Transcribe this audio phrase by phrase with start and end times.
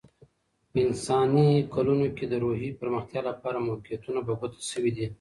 [0.71, 5.05] په انساني کلونه کې، د روحي پرمختیا لپاره موقعیتونه په ګوته شوي دي.